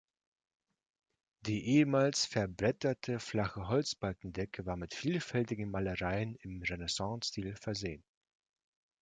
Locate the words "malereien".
5.69-6.33